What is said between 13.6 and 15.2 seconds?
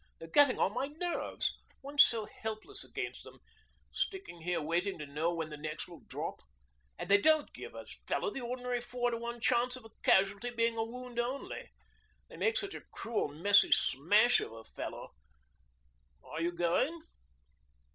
smash of a fellow....